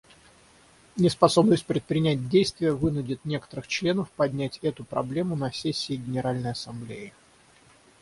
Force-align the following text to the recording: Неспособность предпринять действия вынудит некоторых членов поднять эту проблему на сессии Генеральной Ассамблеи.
Неспособность 0.95 1.67
предпринять 1.67 2.27
действия 2.27 2.71
вынудит 2.71 3.23
некоторых 3.23 3.67
членов 3.67 4.09
поднять 4.09 4.57
эту 4.63 4.83
проблему 4.83 5.35
на 5.35 5.51
сессии 5.51 5.95
Генеральной 5.95 6.53
Ассамблеи. 6.53 7.13